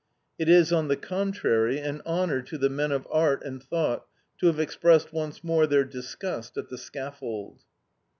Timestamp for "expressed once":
4.59-5.43